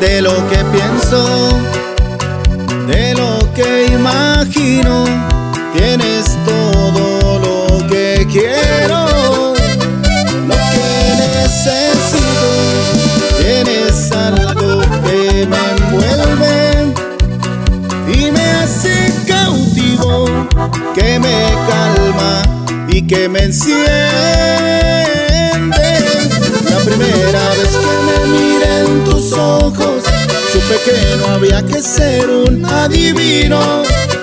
[0.00, 1.48] de lo que pienso,
[2.86, 5.04] de lo que imagino.
[5.74, 9.54] Tienes todo lo que quiero,
[10.46, 12.48] lo que necesito.
[13.38, 16.92] Tienes algo que me envuelve
[18.12, 20.26] y me hace cautivo,
[20.94, 22.42] que me calma
[22.88, 23.80] y que me enciende.
[26.68, 27.49] La primera
[30.90, 33.82] que no había que ser un adivino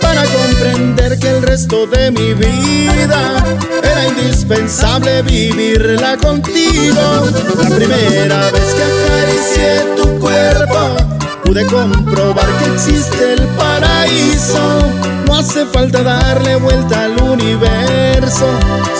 [0.00, 3.44] para comprender que el resto de mi vida
[3.82, 7.28] era indispensable vivirla contigo.
[7.62, 10.96] La primera vez que acaricié tu cuerpo,
[11.44, 14.82] pude comprobar que existe el paraíso.
[15.26, 18.46] No hace falta darle vuelta al universo,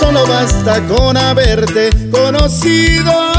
[0.00, 3.31] solo basta con haberte conocido.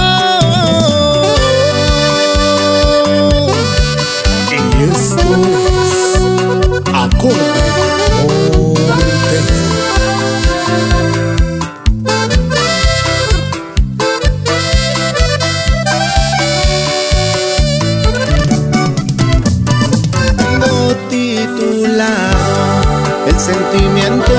[23.43, 24.31] Sentimiento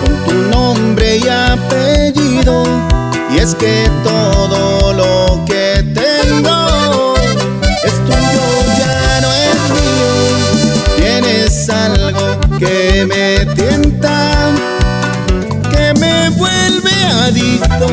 [0.00, 2.64] con tu nombre y apellido.
[3.30, 7.14] Y es que todo lo que tengo
[7.82, 8.46] es tuyo,
[8.78, 10.12] ya no es mío.
[10.96, 14.50] Tienes algo que me tienta,
[15.70, 17.88] que me vuelve adicto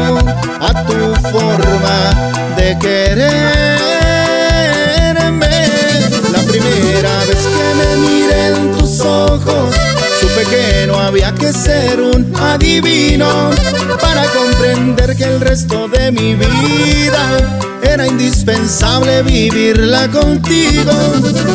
[0.59, 1.97] a tu forma
[2.57, 4.06] de quererme.
[11.07, 13.49] Había que ser un adivino
[14.01, 17.37] para comprender que el resto de mi vida
[17.81, 20.91] era indispensable vivirla contigo.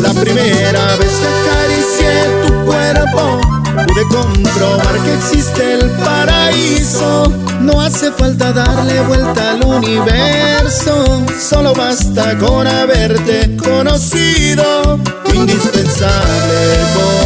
[0.01, 3.41] La primera vez que acaricié tu cuerpo,
[3.87, 7.31] pude comprobar que existe el paraíso.
[7.61, 14.99] No hace falta darle vuelta al universo, solo basta con haberte conocido.
[15.35, 17.22] Indispensable